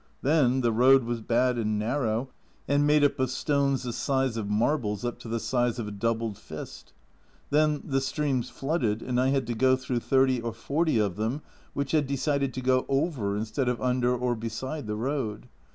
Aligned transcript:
Then 0.23 0.61
the 0.61 0.71
road 0.71 1.03
was 1.03 1.21
bad 1.21 1.59
and 1.59 1.77
narrow, 1.77 2.31
and 2.67 2.87
made 2.87 3.03
of 3.03 3.29
stones 3.29 3.83
the 3.83 3.93
size 3.93 4.35
of 4.35 4.49
marbles 4.49 5.05
up 5.05 5.19
to 5.19 5.27
the 5.27 5.39
size 5.39 5.77
of 5.77 5.87
a 5.87 5.91
doubled 5.91 6.39
fist 6.39 6.91
Then 7.51 7.83
the 7.85 8.01
streams 8.01 8.49
flooded, 8.49 9.03
and 9.03 9.21
I 9.21 9.27
had 9.27 9.45
to 9.45 9.53
go 9.53 9.75
through 9.75 9.99
thirty 9.99 10.41
or 10.41 10.53
forty 10.53 10.97
of 10.97 11.17
them 11.17 11.43
which 11.75 11.91
had 11.91 12.07
decided 12.07 12.51
to 12.55 12.61
go 12.61 12.87
over 12.89 13.37
instead 13.37 13.69
of 13.69 13.79
under 13.79 14.15
or 14.15 14.35
beside 14.35 14.87
the 14.87 14.95
road. 14.95 15.47